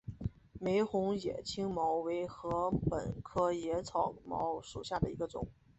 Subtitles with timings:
[0.59, 3.93] 玫红野青茅为禾本科野青
[4.25, 5.47] 茅属下的一个种。